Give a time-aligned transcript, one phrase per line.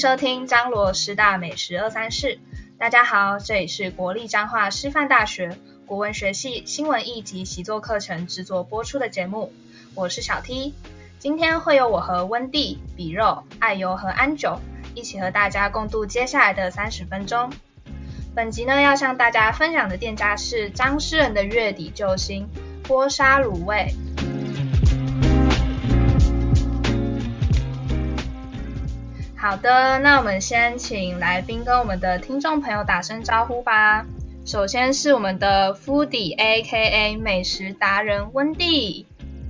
[0.00, 2.38] 收听张罗师大美食二三事。
[2.78, 9.52] 大家好，这里是国立彰化师范大学国文学系新闻译及习作课程制作播出的节目，
[9.94, 10.72] 我是小 T。
[11.18, 14.58] 今天会有我和温蒂、比肉、爱油和安九
[14.94, 17.52] 一起和大家共度接下来的三十分钟。
[18.34, 22.48] 本集呢，要向大家分享的店家是张师人的月底救星
[22.88, 23.94] 锅沙卤味。
[29.40, 34.04] 好的，那我们先请来宾跟我们的听众朋友打声招呼吧。
[34.44, 39.06] 首先是我们的 Foodie AKA 美食达人温蒂。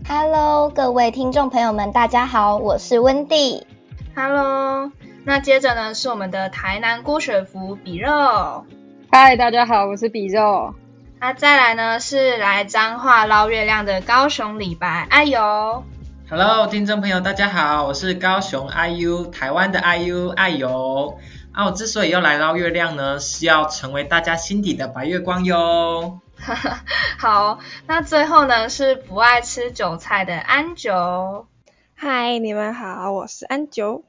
[0.09, 3.67] Hello，各位听众朋友们，大家好，我是温蒂。
[4.15, 4.93] Hello。
[5.25, 8.65] 那接着呢，是我们的台南郭雪芙比肉。
[9.11, 10.73] 嗨，大家好，我是比肉。
[11.19, 15.83] 那再来呢，是来彰化捞月亮的高雄李白爱油。
[16.31, 21.19] Hello，听众朋友，大家好，我是高雄 IU 台湾的 IU 爱油。
[21.51, 26.21] 啊，我之所以要来捞月亮呢，是要成为大家心底的白月光哟。
[27.19, 31.49] 好，那最后呢，是不爱吃韭菜的安九。
[31.97, 34.05] 嗨，你们好，我是安九。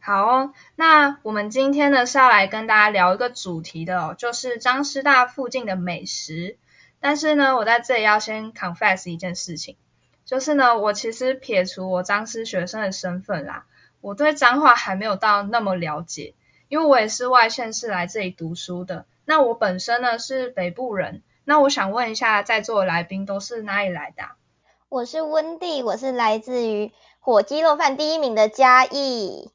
[0.00, 6.56] 好哦，那我们今天呢是要来跟大家聊一个主题的哦，就是张师大附近的美食。
[7.00, 9.76] 但是呢，我在这里要先 confess 一件事情，
[10.28, 13.64] 就是呢，我其实撇除我彰师学生的身份啦，
[14.02, 16.34] 我对彰化还没有到那么了解，
[16.68, 19.06] 因为我也是外县市来这里读书的。
[19.24, 24.36] 那我本身呢是北部人，那我想问一下在座的来宾都是哪里来的啊？
[24.90, 29.50] 我是温蒂，我是来自于火鸡肉饭第一名的嘉义。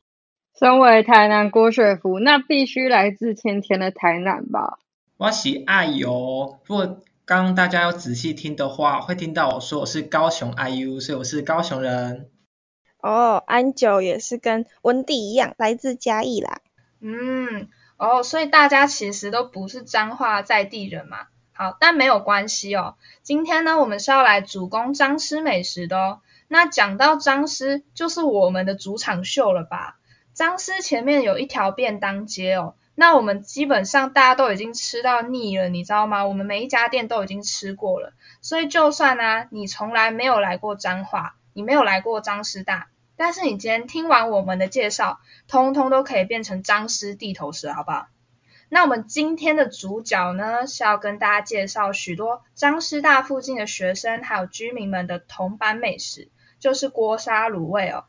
[0.57, 4.79] 身为台南郭雪芙，那必须来自甜甜的台南吧？
[5.17, 6.57] 我是爱油。
[6.65, 12.29] 如果刚刚大家要仔细听的话，会听到我说我是高雄 IU，所以我是高雄人。
[12.99, 16.59] 哦，安九也是跟温蒂一样，来自嘉义啦。
[16.99, 21.27] 嗯，哦，所以大家其实都不是彰化在地人嘛。
[21.53, 22.95] 好，但没有关系哦。
[23.21, 26.19] 今天呢，我们是要来主攻彰师美食的哦。
[26.49, 29.97] 那讲到彰师，就是我们的主场秀了吧？
[30.33, 36.25] 彰师前面有一条便当街哦，那我们基本上大家都已经吃到腻了，你知道吗？
[36.25, 48.07] 我们每一家店都已经吃过了，所以就算呢、啊，你从来没有来过彰化，你没有来过彰师大，但是你今天听完我们的介绍，通通都可以变成彰师地头蛇，好不好？
[48.69, 56.29] 那我们今天的主角呢，是要跟大家介绍许多彰师大附近的学生还有居民们的铜板美食，
[56.59, 58.05] 就是锅沙卤味哦。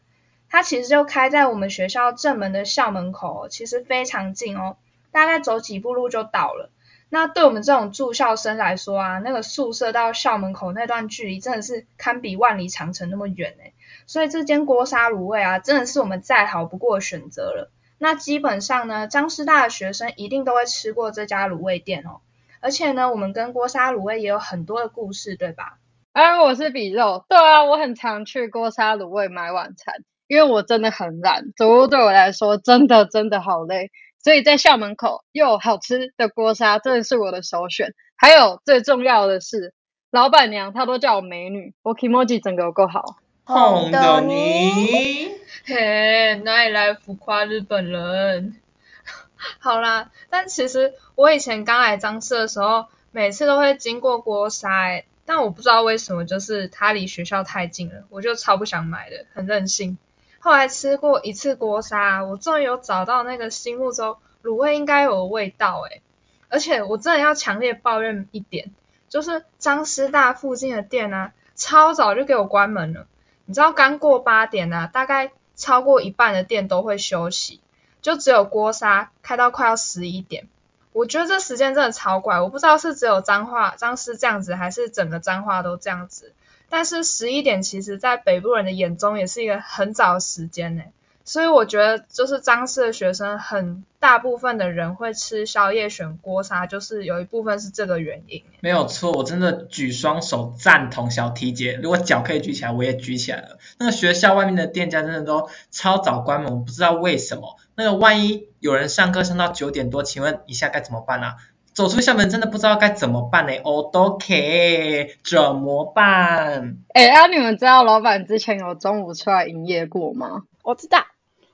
[0.51, 4.77] 它其实就开在我们学校正门的校门口，其实非常近哦，
[5.11, 6.71] 大概走几步路就到了。
[7.11, 13.73] 那对我们这种住校生来说啊，那个宿舍到校门口那段距离真的是堪比万里长城那么远哎，
[14.07, 17.71] 所以这间锅沙卤味啊，真的是我们再好不过的选择了。
[17.99, 22.21] 那基本上呢，彰师大的学生一定都会吃过这家卤味店哦，
[22.61, 25.79] 而且呢，我们跟锅沙卤味也有很多的故事，对吧？
[26.13, 29.95] 啊，我是比肉，对啊，我很常去锅沙卤味买晚餐。
[30.27, 33.91] 因为我真的很懒，走路对我来说真的真的好累，
[34.23, 37.95] 所以在校门口又有好吃的锅沙真的是我的首选。
[38.17, 39.75] 还有最重要的是，
[40.11, 43.17] 老板娘她都叫我美女，我 kimoji 整个有够好。
[43.45, 45.31] 红豆泥，
[45.67, 48.57] 嘿，哪里来浮夸日本人？
[49.61, 59.99] 好啦，但其实我以前刚来彰师的时候，每次都会经过锅沙诶，但我不知道为什么，就是它离学校太近了，我就超不想买的，很任性。
[60.45, 66.03] 后来吃过一次锅沙，我终于有找到那个心目中卤味应该有的味道诶，
[66.51, 68.71] 而且我真的要强烈抱怨一点，
[69.09, 73.07] 就是彰师大附近的店啊，超早就给我关门了。
[73.47, 77.63] 你知道刚过八点啊，大概超过一半的店都会休息，
[78.03, 80.47] 就只有锅沙开到快要十一点。
[80.95, 86.33] 我觉得这时间真的超怪，我不知道是只有彰化彰师这样子，还是整个彰化都这样子。
[86.71, 90.85] 但是十一点其实，在北部人的眼中也是一个很早的时间呢，
[91.25, 98.43] 所以我觉得就是彰师的学生很大部分的人会吃宵夜选锅沙，就是有一部分是这个原因。
[98.61, 103.59] 没有错，我真的举双手赞同小 T 姐，如果脚可以举起来，我也举起来了。
[103.79, 107.57] 那个学校外面的店家真的都超早关门，我不知道为什么。
[107.77, 111.37] 那个万一有人上课上到九点多，请问一下该怎么办啊？
[111.75, 113.53] 走出校门真的不知道该怎么办呢？
[113.63, 116.79] 哦，都可以怎么办？
[116.95, 120.45] 哎，啊，你们知道老板之前有中午出来营业过吗？
[120.63, 121.05] 我知道，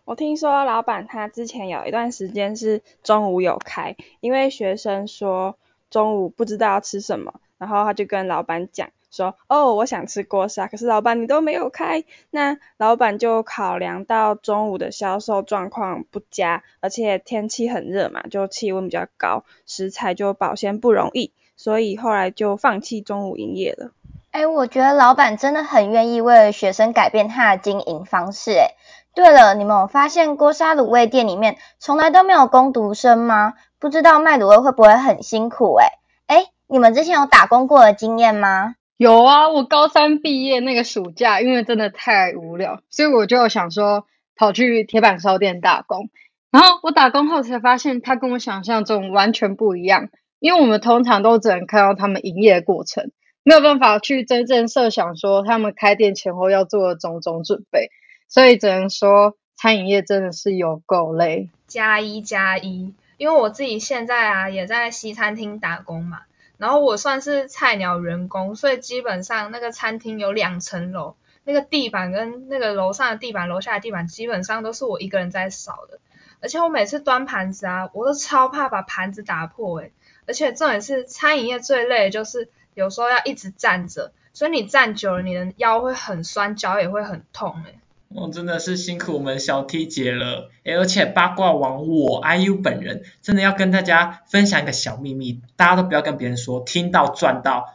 [0.04, 5.58] 我听说老板他之前有一段时间是中午有开，因为学生说
[5.90, 12.04] 中午不知道要吃什么，然后他就跟老板讲说，哦，我想吃锅沙，可是老板你都没有开。
[12.30, 23.90] 那老板就考量到中午的销售状况不佳，而且天气很热嘛，就气温比较高，食材就保鲜不容易，所以后来就放弃中午营业了。
[24.30, 28.52] 哎，我觉得老板真的很愿意为了学生改变他的经营方式。
[28.52, 28.76] 哎，
[29.12, 33.54] 对了，你们有发现锅沙卤味店里面从来都没有工读生吗？
[33.80, 35.74] 不知道卖卤味会不会很辛苦？
[35.74, 35.88] 哎，
[36.28, 38.76] 哎，你们之前有打工过的经验吗？
[39.00, 44.04] 有啊，我高三毕业那个暑假，因为真的太无聊，所以我就想说
[44.36, 46.10] 跑去铁板烧店打工。
[46.50, 53.10] 然后我打工后才发现，它跟我想象中完全不一样，因为我们通常都只能看到他们营业的过程。
[53.42, 57.88] 没有办法去真正设想说他们开店前后要做的种种准备，
[58.28, 61.48] 所以只能说餐饮业真的是有够累。
[61.66, 66.18] 加一加一，因为我自己现在啊也在西餐厅打工嘛，
[66.60, 75.98] 然后我算是菜鸟员工，所以基本上那个餐厅有两层楼，那个地板跟那个楼上的地板、楼下的地板基本上都是我一个人在扫的，
[76.40, 79.92] 而且我每次端盘子啊，我都超怕把盘子打破诶，
[80.26, 82.48] 而且重点是餐饮业最累的就是。
[82.74, 87.80] 有时候要一直站着，所以你站久了，你的腰会很酸，脚也会很痛诶。
[88.12, 90.50] 哦，真的是辛苦我们小 T 姐了。
[90.64, 97.66] 诶，而且八卦王我 IU 本人真的要跟大家分享一个小秘密，大家都不要跟别人说，听到赚到。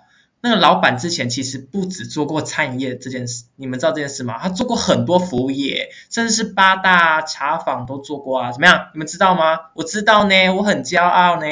[0.42, 4.38] 那个老板之前其实不止做过餐饮业这件事，你们知道这件事吗？
[4.38, 8.52] 他做过很多服务业，甚至是八大茶坊都做过啊。
[8.52, 8.90] 怎么样？
[8.94, 9.58] 你们知道吗？
[9.74, 11.48] 我知道呢，我很骄傲呢。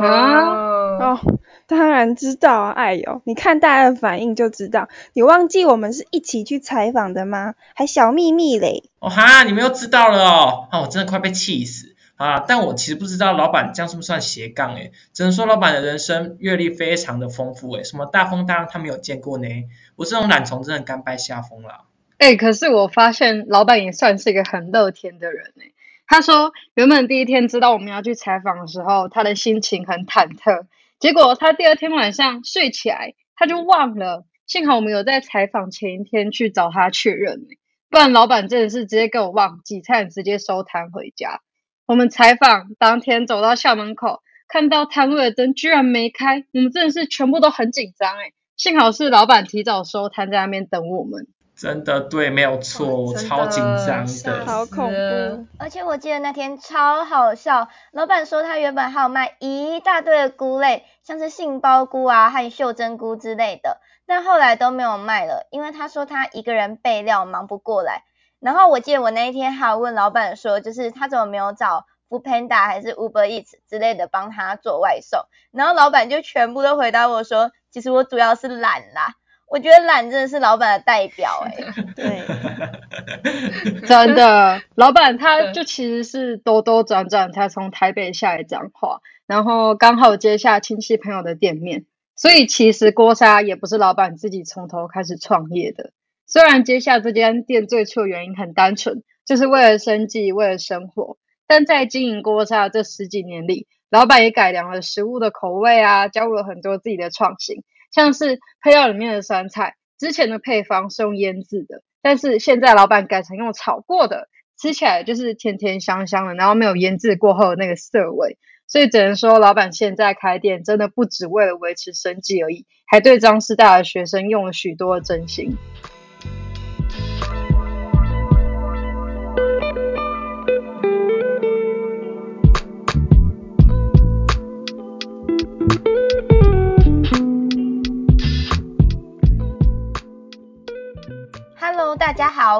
[0.00, 1.20] 啊哦。
[1.66, 4.88] 当然知道啊，哎呦，你看大家的反应就知道。
[5.12, 7.54] 你忘记我们是一起去采访的吗？
[7.74, 8.84] 还小秘密嘞。
[8.98, 10.68] 哦哈，你们又知道了哦。
[10.70, 12.40] 啊，我真的快被气死啊！
[12.46, 19.48] 但我其实不知道老板这样是不是算斜杠诶，只能说老板的人生阅历非常的丰富诶，什么大风大浪他没有见过呢。
[19.96, 21.86] 我这种懒虫真的甘拜下风了。
[22.18, 25.72] 诶，可是我发现老板也算是一个很乐天的人诶。
[26.06, 30.66] 他说原本第一天知道我们要去采访的时候，他的心情很忐忑。
[31.04, 34.24] 结果他第二天晚上睡起来，他就忘了。
[34.46, 37.42] 幸好我们有在采访前一天去找他确认，
[37.90, 41.42] 不然老板真的是直接给我忘记，差点直接收摊回家。
[41.84, 48.32] 我们采访当天走到校门口，看到摊位的灯居然没开，我们真的是全部都很紧张诶。
[48.56, 51.26] 幸好是老板提早收摊在那边等我们。
[51.64, 55.46] 真的对，没有错，我超紧张的，好恐怖。
[55.58, 68.02] 而且我记得那天超好笑，老板说他原本还有卖一大堆的菇类，像是杏鲍菇啊和袖珍菇之类的，但后来都没有卖了，因为他说他一个人备料忙不过来。
[68.40, 79.14] 然后我记得我那一天还有问老板说，就是他怎么没有找 Foodpanda 还是 Uber Eats 之类的帮他做外送，然后老板就全部都回答我说，其实我主要是懒啦。
[79.46, 91.84] 我觉得懒真的是老板的代表哎、欸， 对，真的，老板他就其实是兜兜转转才从台北下来彰化，然后刚好接下亲戚朋友的店面，
[92.16, 95.92] 所以其实锅烧也不是老板自己从头开始创业的。
[96.26, 107.62] 虽然接下这间店最初的原因很单纯，就是为了生计，为了生活，但在经营锅烧这十几年里，老板也改良了食物的口味啊，加入了很多自己的创新。
[107.94, 114.28] 像是配料里面的酸菜，之前的配方是用腌制的，但是现在老板改成用炒过的，
[114.60, 118.36] 吃起来就是甜甜香香的，然后没有腌制过后的那个涩味，
[118.66, 125.56] 所以只能说老板现在开店真的不只为了维持生计而已，还对张师大的学生用了许多真心。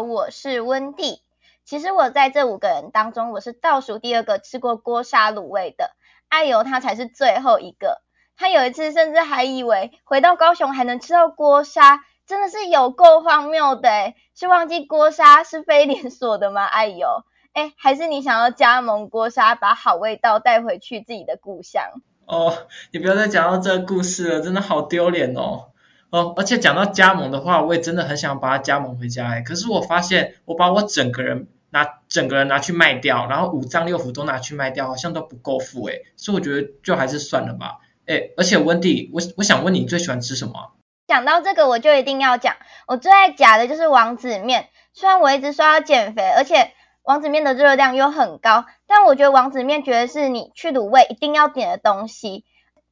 [0.08, 1.22] 我是温蒂。
[1.64, 5.90] 其实我在这五个人当中，我是倒数第二个吃过锅砂卤味的。
[6.28, 8.02] 哎呦，他才是最后一个。
[8.36, 14.14] 他有一次甚至还以为回到高雄还能吃到锅砂，真的是有够荒谬的诶。
[14.34, 16.64] 是忘记锅砂是非连锁的吗？
[16.64, 21.84] 哎呦，哎，还是你想要加盟锅砂，把好味道带回去自己的故乡？
[22.26, 25.68] 哦，你不要再讲到这个故事了，真的好丢脸哦。
[26.14, 29.40] 哦，而且讲到加盟的话，我也真的很想把它加盟回家哎。
[29.40, 35.94] 可是我发现，我把我整个人拿整个人拿去卖掉，然后五脏六腑都拿去卖掉，好像都不够付哎。
[36.16, 37.78] 所以我觉得就还是算了吧。
[38.06, 40.74] 哎，而且温蒂，我我想问你最喜欢吃什么？
[41.08, 42.54] 讲到这个，我就一定要讲，
[42.86, 44.68] 我最爱夹的就是王子面。
[44.92, 46.70] 虽然我一直说要减肥，而且
[47.02, 52.44] 王子面的热量又很高，但我觉得王子面绝对是你去卤味一定要点的东西。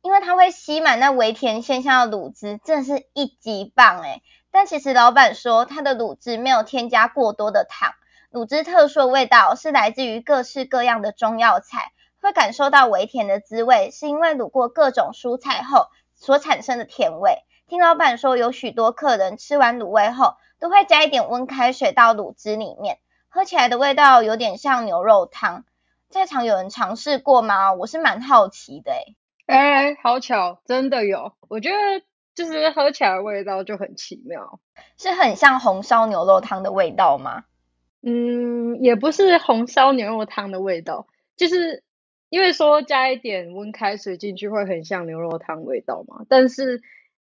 [0.02, 4.22] 因为它会吸满那微甜鲜香的卤汁，真的是一级棒诶。
[4.50, 7.94] 但其实老板说，它的卤汁没有添加过多的糖，
[8.32, 17.38] 卤汁特殊的味道是来自于各式各样的中药材，会感受到微甜的滋味，是因为卤过各种蔬菜后所产生的甜味。
[17.68, 25.64] 听老板说，有许多客人吃完卤味后，都会加一点温开水到卤汁里面，喝起来的味道有点像牛肉汤。
[26.10, 27.72] 在场有人尝试过吗？
[27.72, 29.16] 我是蛮好奇的诶。
[29.46, 31.32] 哎，好巧，真的有。
[31.48, 31.76] 我觉得
[32.34, 34.60] 就是喝起来的味道就很奇妙，
[34.98, 37.44] 是很像红烧牛肉汤的味道吗？
[38.02, 41.06] 嗯，也不是红烧牛肉汤的味道，
[41.36, 41.82] 就是
[42.30, 46.24] 因为说加一点温开水进去会很像牛肉汤味道嘛。
[46.28, 46.80] 但是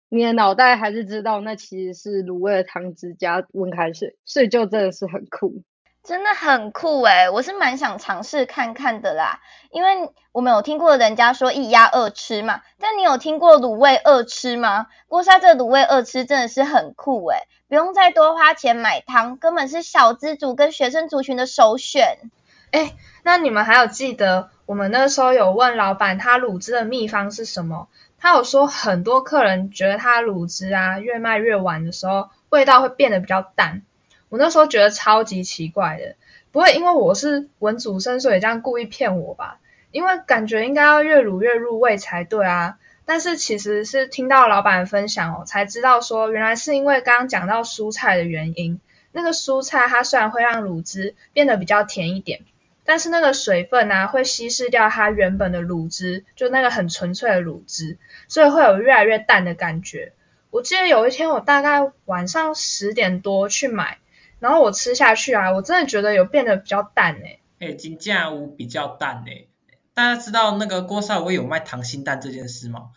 [0.08, 5.62] 你的脑袋还是知道那其实是卤味的汤汁加温开水，所以就真的是很酷。
[6.02, 9.40] 真的很酷诶，我是蛮想尝试看看的啦，
[9.70, 14.86] 因为我们有听过人家说一鸭二吃嘛，但你有听过卤味二吃吗？
[15.08, 22.18] 锅烧这卤味二吃真的是很酷诶，不用再多花钱买汤，根本是小资族跟学生族群的首选。
[22.70, 27.88] 诶，那你们还有记得我们那时候有问老板他卤汁的秘方是什么？
[28.18, 33.82] 他有说很多客人觉得他卤汁啊越卖越晚的时候，味道会变得比较淡。
[34.30, 36.14] 我那时候觉得超级奇怪的，
[36.52, 39.58] 不会因为我是文组生，所以这样故意骗我吧？
[39.90, 42.78] 因为感觉应该要越卤越入味才对啊。
[43.04, 48.80] 但是其实是听到老板分享哦，才知道说原来是因为刚刚讲到蔬菜的原因。
[49.10, 52.42] 那个蔬菜它虽然会让卤汁变得比较甜一点，
[52.84, 60.12] 但是那个水分啊会稀释掉它原本的卤汁，就那个很纯粹的卤汁，所以会有越来越淡的感觉。
[60.50, 63.98] 我记得有一天我大概晚上十点多去买。
[64.40, 67.40] 然后我吃下去啊，我真的觉得有变得比较淡诶。
[67.60, 69.48] 诶，真正有比较淡诶。
[69.94, 72.90] 大家知道那个郭少威有卖溏心蛋这件事吗？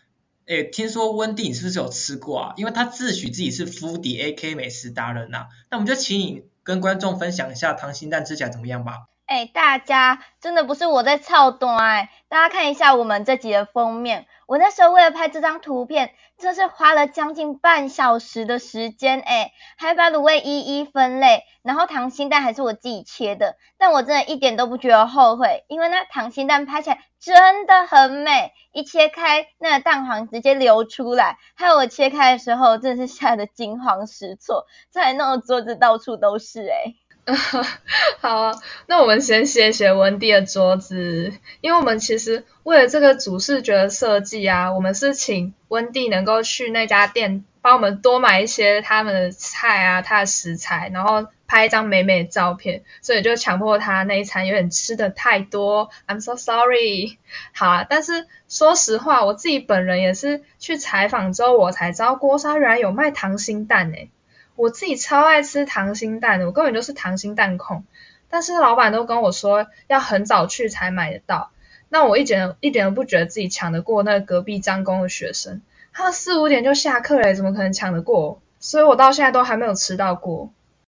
[0.46, 2.54] 诶，听说温蒂你是不是有吃过啊？
[2.56, 5.46] 因为他自诩自己是福迪 AK 美食达人呐、啊。
[5.70, 9.06] 那我们就请你跟观众分享一下溏心蛋吃起来怎么样吧。
[9.28, 14.26] 诶，大家真的不是我在操蛋诶，大家看一下我们这集的封面。
[14.46, 36.96] 我那时候为了拍这张图片，真是花了将近半小时的时间，诶，还把卤味一一分类，然后溏心蛋还是我自己切的，但我真的一点都不觉得后悔，因为那溏心蛋拍起来真的很美，一切开那个蛋黄直接流出来，还有我切开的时候真的是吓得惊慌失措，再弄的桌子到处都是，诶。
[38.20, 38.54] 好啊，
[38.86, 57.18] 那我们先谢谢温蒂的桌子，因为我们其实为了这个主视觉的设计啊，我们是请温蒂能够去那家店帮我们多买一些他们的菜啊，他的食材，然后拍一张美美的照片，所以就强迫他那一餐有点吃的太多，I'm so sorry。
[57.54, 64.10] 好啊，但是说实话，我自己本人也是去采访之后，我才知道锅烧原来有卖溏心蛋诶。
[64.56, 67.84] 我自己超爱吃溏心蛋的，我根本就是溏心蛋控。
[68.28, 71.52] 但是老板都跟我说要很早去才买得到，
[71.88, 78.40] 那我一点一点都不觉得自己抢得过那个隔壁张工的学生，他们四五点就下课了，怎么可能抢得过？
[78.58, 80.52] 所以我到现在都还没有吃到过。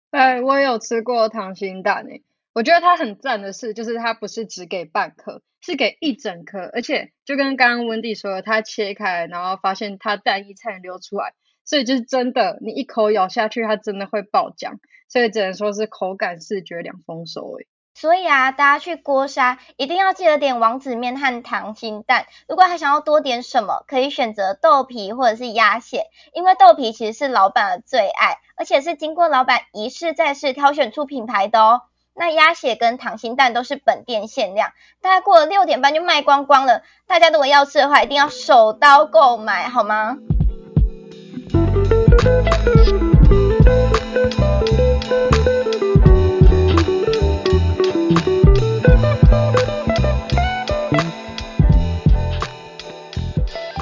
[0.09, 2.23] 哎，我也有吃过溏心蛋诶，
[2.53, 11.33] 我觉得它很赞的是，就是它不是只给半颗，是给一整颗，而且就跟刚刚温蒂说的，它切开然后发现它蛋液菜流出来。
[11.67, 14.77] 所以就是真的，你一口咬下去，它真的会爆浆，
[15.09, 17.67] 所以只能说是口感视觉两丰收诶。
[17.93, 22.27] 所以啊，大家去锅烧一定要记得点王子面和溏心蛋。
[22.47, 31.81] 如果还想要多点什么，可以选择豆皮或者是鸭血，因为豆皮其实是老板的最爱，而且是经过老板一试再试挑选出品牌的哦。
[32.13, 34.71] 那鸭血跟溏心蛋都是本店限量，
[35.01, 36.83] 大概过了六点半就卖光光了。
[37.07, 40.17] 大家如果要吃的话，一定要手刀购买，好吗？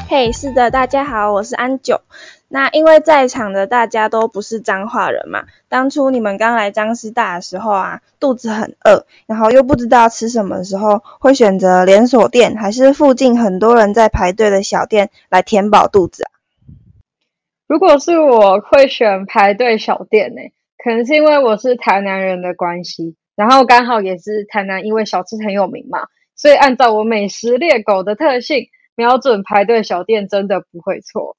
[0.08, 2.02] 嘿，是的，大家好，我是安九。
[2.48, 16.30] 那因为在场的大家都不是彰化人嘛，当初你们刚来彰师大的时候啊，肚子很饿，然后又不知道吃什么时候，会选择连锁店还是附近很多人在排队的小店来填饱肚子？
[17.68, 20.42] 如果是我会选排队小店呢，
[20.78, 26.02] 可能是因为我是台南人的关系，然后刚好也是台南，因为小吃很有名嘛，
[26.36, 31.38] 所以按照我美食猎狗的特性，瞄准排队小店真的不会错。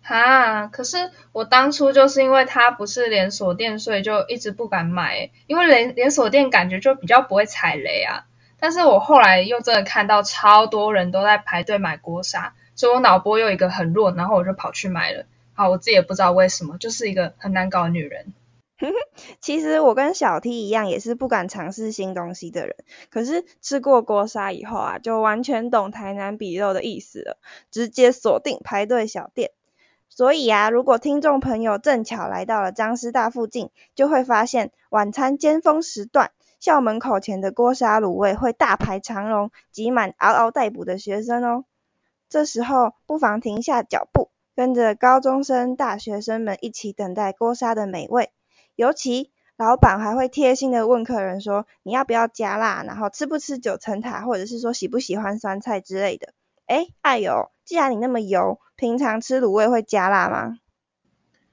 [0.00, 8.24] 哈，可是我当初就是因为它不是连锁店，所以就一直不敢买，因为连连锁店感觉就比较不会踩雷啊。
[8.58, 12.54] 但是我后来又真的看到超多人都在排队买锅烧。
[12.76, 15.26] 所以我脑波又一个很弱，然后我就跑去买了。
[15.54, 18.32] 好，我自己也不知道为什么，就是一个很难搞的女人。
[19.40, 22.76] 其实我跟小 T 一样，也是不敢尝试新东西的人。
[23.08, 27.38] 可是吃过锅沙以后啊，就完全懂台南比肉的意思了，
[27.70, 29.52] 直接锁定排队小店。
[30.08, 41.64] 所以啊，如果听众朋友正巧来到了彰师大附近，就会发现晚餐尖峰时段，校门口前的锅沙卤味会大排长龙，挤满嗷嗷待哺的学生哦。
[42.28, 48.30] 这时候不妨停下脚步，跟着高中生、大学生们一起等待锅沙的美味。
[48.76, 56.34] 尤其老板还会贴心的问客人说，你要不要加辣，然后吃不吃九层塔，或者是说喜不喜欢酸菜之类的。
[56.66, 60.58] 诶，爱油，既然你那么油，平常吃卤味会加辣吗？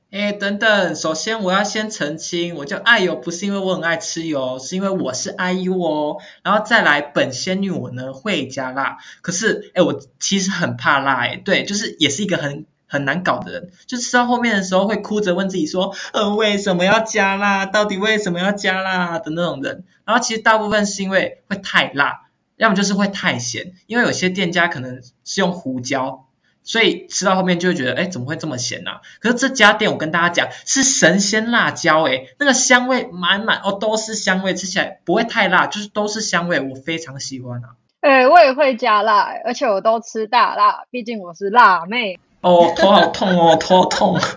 [0.09, 6.17] 诶，等等，首先我要先澄清，我叫爱油不是因为我很爱吃油，是因为我是 IU 哦。
[6.43, 12.65] 然后再来，本仙女我呢会加辣，可是诶，我其实很怕辣诶，对，就是也是一个很。
[12.91, 17.65] 很难搞的人，就吃到后面的时候会哭着问自己说，呃，为什么要加辣？
[17.65, 19.85] 到底为什么要加辣的那种人。
[20.03, 22.23] 然后其实大部分是因为会太辣，
[22.57, 26.25] 要么就是会太咸，因为有些店家可能是用胡椒，
[26.63, 28.91] 所以吃到后面就会觉得，哎，怎么会这么咸呢？
[28.91, 29.01] 啊？
[29.21, 37.69] 可是这家店我跟大家讲，是神仙辣椒，诶，那个香味满满哦，都是香味，吃起来不会太辣，就是都是香味，我非常喜欢啊。
[38.01, 42.19] 诶，我也会加辣，而且我都吃大辣，毕竟我是辣妹。
[42.41, 44.19] 哦，头好痛哦， 头好痛。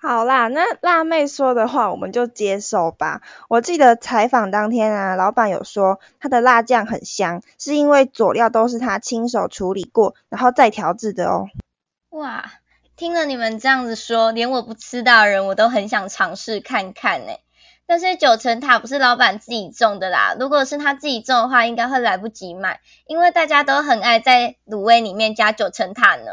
[0.00, 3.20] 好啦，那辣妹说的话我们就接受吧。
[3.48, 11.48] 我记得采访当天啊，老板有说他的辣酱很香，是因为佐料都是他亲手处理过，然后再调制的哦。
[12.10, 12.44] 哇，
[12.96, 17.32] 听了你们这样子说，连我不吃到的人我都很想尝试看看呢。
[17.88, 26.30] 但是九层塔不是老板自己种的啦，如果是他自己种的话，应该会来不及买，因为大家都很爱在卤味里面加九层塔呢。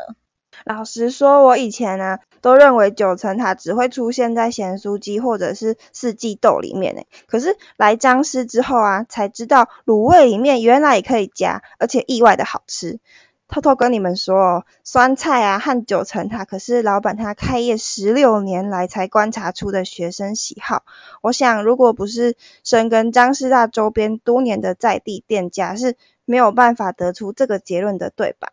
[0.65, 12.99] 老实说，我以前呢、都认为九层塔只会出现在咸酥鸡或者是四季豆里面呢，可是来彰师之后啊，才知道卤味里面原来也可以加，而且意外的好吃。
[13.47, 20.83] 偷偷跟你们说哦，酸菜啊和九层塔可是老板他开业十六年来才观察出的学生喜好。
[21.21, 28.49] 我想，如果不是深耕张师大周边多年的在地店家，是没有办法得出这个结论的，对吧？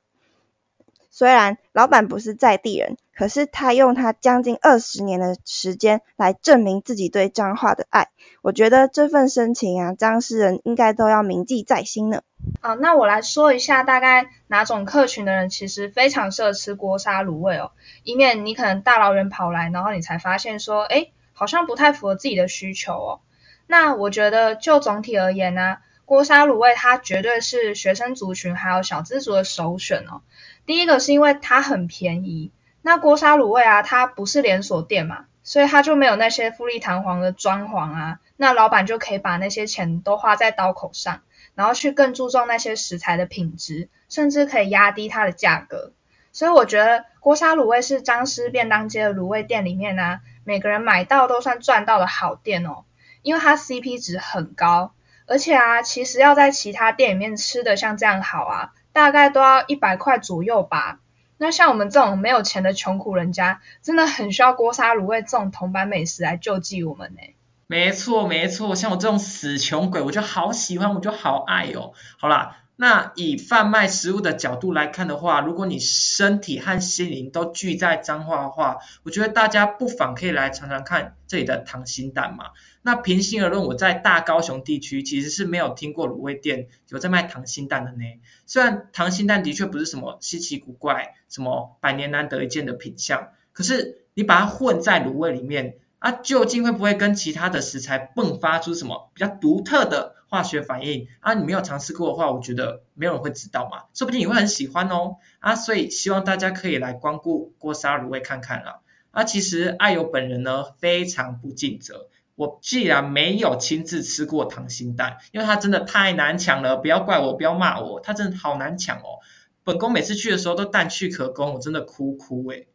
[1.15, 8.09] 虽然老板不是在地人，可是他用他将近二十年的时间来证明自己对彰化的爱。
[8.41, 12.23] 我觉得这份深情啊，彰师人应该都要铭记在心呢。
[12.63, 17.73] 啊，那我来说一下，大概哪种客群的人其实非常适合吃锅沙卤味哦，
[18.05, 23.21] 以免你可能大老远跑来，然后你才发现说，诶，好像不太符合自己的需求哦。
[23.67, 30.23] 那我觉得就总体而言呢、锅沙卤味它绝对是学生族群还有小资族的首选哦。
[30.67, 32.51] 第一个是因为它很便宜，
[32.83, 41.23] 那锅沙卤味啊，它不是连锁店嘛，所以它就没有那些富丽堂皇的装潢啊，那老板就可以把那些钱都花在刀口上，
[41.55, 45.93] 然后去更注重那些食材的品质，甚至可以压低它的价格。
[46.33, 52.85] 所以我觉得锅沙卤味是彰师便当街的卤味店里面呢、啊，每个人买到都算赚到的好店哦，
[53.23, 54.95] 因为它 CP 值很高，
[55.33, 58.73] 而且啊，其实要在其他店里面吃的像这样好啊。
[58.93, 61.01] 大概都要一百块左右吧。
[61.39, 67.21] 那像我们这种没有钱的穷苦人家，真的很需要锅沙卤味这种铜板美食来救济我们呢。
[67.67, 71.95] 没错没错，像我这种死穷鬼，我就好喜欢，我就好爱哦。
[72.19, 82.51] 好啦，那以贩卖食物的角度来看的话，如果你身体和心灵都聚在彰化的话，我觉得大家不妨可以来尝尝看这里的溏心蛋嘛。
[82.85, 87.99] 那平心而论，我在大高雄地区其实是没有听过卤味店有在卖溏心蛋的呢。
[88.45, 101.07] 虽然溏心蛋的确不是什么稀奇古怪、什么百年难得一见的品相，可是你把它混在卤味里面，啊，究竟会不会跟其他的食材迸发出什么比较独特的化学反应？
[101.21, 103.85] 啊，你没有尝试过的话，我觉得没有人会知道嘛。
[103.95, 105.19] 说不定你会很喜欢哦。
[105.39, 108.81] 啊，所以希望大家可以来光顾锅沙卤味看看啦。
[109.13, 112.09] 啊，其实爱友本人呢，非常不尽责。
[112.43, 119.23] 我既然没有亲自吃过溏心蛋，因为它真的太难抢了，不要怪我，不要骂我，它真的好难抢哦。
[119.63, 122.67] 本宫每次去的时候都蛋去可攻，我真的哭哭诶。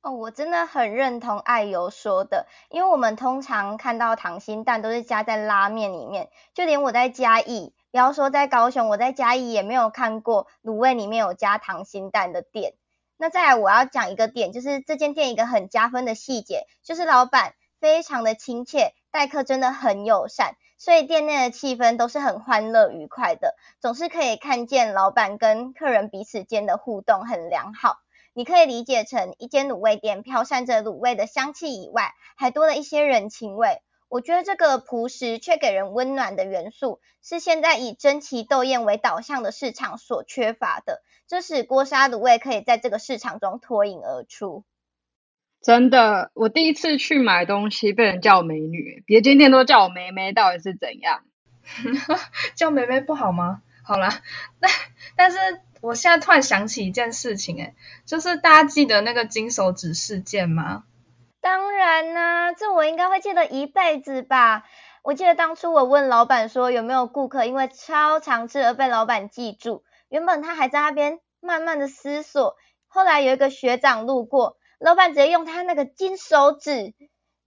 [0.00, 12.72] 哦，我真的很认同爱油说的，因为我们通常看到溏心蛋都是加在拉面里面，就连我在嘉义，不要说在高雄，我在嘉义也没有看过卤味里面有加溏心蛋的店。
[13.18, 17.52] 那再来我要讲一个点，就是这间店一个很加分的细节，就是老板。
[17.82, 27.96] 非常的亲切，待客真的很友善，所以店内的气氛都是很欢乐愉快的，总是可以看见老板跟客人彼此间的互动很良好。
[28.34, 33.82] 你可以理解成一间卤味店飘散着卤味的香气以外，还多了一些人情味。
[34.08, 44.62] 我觉得这个朴实却给人温暖的元素，是现在以争奇斗艳为导向的市场所缺乏的，这使锅烧卤味可以在这个市场中脱颖而出。
[45.62, 51.22] 真的，我第一次去买东西被人叫我美女，别间店都叫我妹妹，到底是怎样？
[52.56, 53.62] 叫妹妹不好吗？
[53.84, 54.20] 好啦，
[54.60, 54.70] 但
[55.16, 55.38] 但是
[55.80, 60.84] 我现在突然想起一件事情，诶，就是大家记得那个金手指事件吗？
[61.40, 64.64] 当然啦、啊，这我应该会记得一辈子吧。
[65.02, 76.92] 我记得当初我问老板说有没有顾客因为超常吃而被老板记住，原本他还在那边慢慢的思索，后来有一个学长路过，老板直接用他那个金手指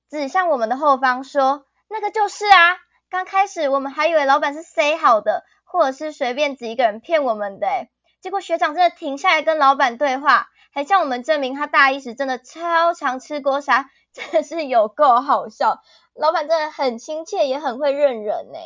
[0.09, 2.77] 指向我们的后方说，那个就是啊。
[3.09, 7.89] 刚开始我们还以为老板是 say 好的，或者是随便指一个人骗我们的，诶
[8.21, 10.47] 结果学长真的停下来跟老板对话。
[10.71, 15.81] 还向我们证明他大一时真的超常吃锅烧，真的是有够好笑。
[16.13, 18.59] 老板真的很亲切，也很会认人呢。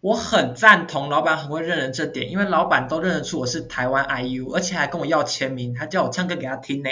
[0.00, 6.90] 我很赞同老板很会认人这点，因为老板都认得出我是台湾 IU，而且还跟我要签名，还叫我唱歌给他听呢。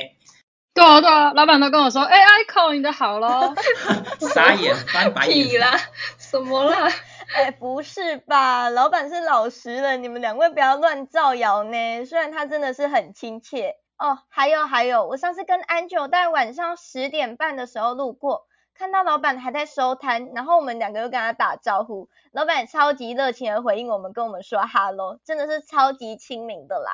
[0.76, 3.54] 对啊对啊，老板都跟我说，哎，ICO 你的好咯。
[4.34, 5.72] 傻眼，翻白眼 啦，
[6.18, 6.88] 什么啦？
[7.34, 8.68] 哎，不是吧？
[8.68, 12.04] 老板是老实人，你们两位不要乱造谣呢。
[12.04, 13.76] 虽然他真的是很亲切。
[13.98, 18.42] 哦，还有还有，我上次跟 Angel 在晚上十点半的时候路过，
[18.78, 26.92] 看到老板还在收摊，然后我们两个又跟他打招呼，老板也超级热情的回应我们，跟我们说哈喽，真的是超级亲民的啦。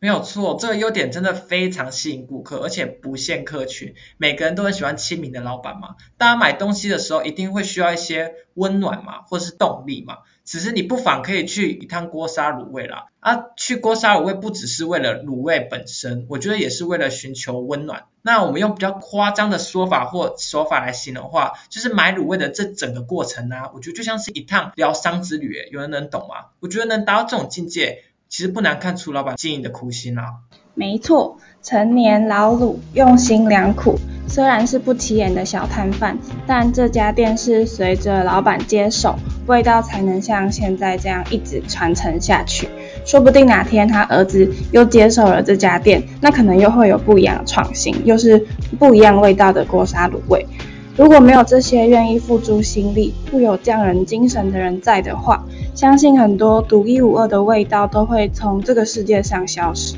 [0.00, 5.96] 没有错，这个优点真的非常吸引顾客，而且不限客群，每个人都很喜欢亲民的老板嘛。
[6.16, 10.18] 大家买东西的时候一定会需要一些温暖嘛，或是动力嘛。
[10.44, 13.08] 只是你不妨可以去一趟锅烧卤味啦。
[13.20, 18.04] 啊，去锅烧卤味不只是为了卤味本身，我觉得也是为了寻求温暖。
[18.22, 25.68] 那我们用比较夸张的说法或手法来形容的话，就是买卤味的这整个过程啊，我觉得就像是一趟疗伤之旅。
[25.70, 26.46] 有人能懂吗？
[26.60, 28.04] 我觉得能达到这种境界。
[28.28, 30.24] 其实不难看出老板经营的苦心啊。
[30.74, 33.98] 没错，陈年老卤，用心良苦。
[34.28, 42.68] 虽然是不起眼的小摊贩，但这家店是随着老板接手，味道才能像现在这样一直传承下去。
[43.06, 48.46] 说不定哪天他儿子又接手了这家店，那可能又会有不一样的创新，又是
[48.78, 50.46] 不一样味道的锅烧卤味。
[50.98, 59.94] 如果没有这些愿意付诸心力、富有匠人精神的人在的话，相信很多独一无二的味道都会从这个世界上消失。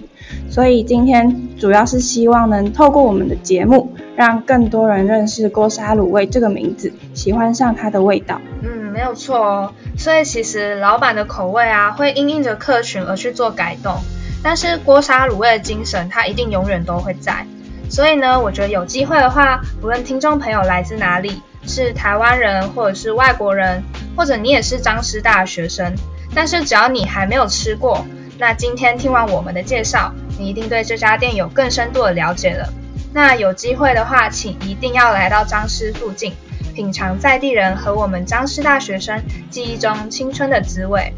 [0.50, 8.38] 所以今天主要是希望能透过我们的节目，让更多人认识锅烧卤味这个名字，喜欢上它的味道。
[8.62, 9.72] 嗯，没有错哦。
[9.96, 13.94] 所以其实老板的口味啊，会因应着客群而去做改动，
[14.42, 17.46] 但是锅烧卤味的精神，它一定永远都会在。
[17.90, 23.82] 所以呢，我觉得有机会的话，无论听众朋友来自哪里，是台湾人或者是外国人，
[24.16, 25.92] 或者你也是张师大学生，
[26.32, 28.06] 但是只要你还没有吃过，
[28.38, 32.72] 那今天听完我们的介绍，你一定对这家店有更深度的了解了。
[33.12, 36.32] 那有机会的话，请一定要来到张师附近，
[36.72, 41.12] 品尝在地人和我们张师大学生记忆中青春的滋味。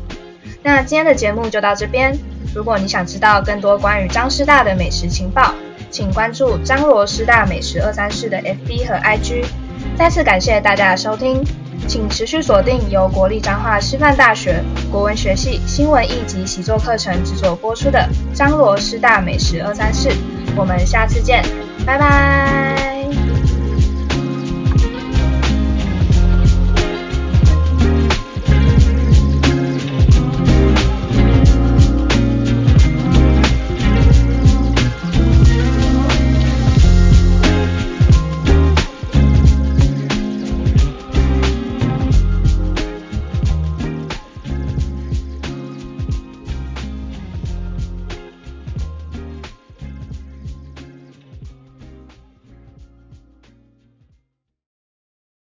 [0.62, 2.18] 那今天的节目就到这边，
[2.54, 5.52] 如果你想知道更多关于张师大的美食情报，
[5.92, 9.44] 请关注张罗师大美食二三四的 FB 和 IG。
[9.96, 11.44] 再次感谢大家的收听，
[11.86, 20.08] 请持续锁定由国立彰化师范大学国文学系新闻一级习作课程制作播出的张罗师大美食二三四。
[20.56, 21.44] 我们下次见，
[21.86, 22.71] 拜拜。